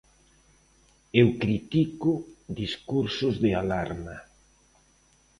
Eu 1.21 1.27
critico 1.41 2.11
discursos 2.59 3.35
de 3.43 3.51
alarma. 3.61 4.15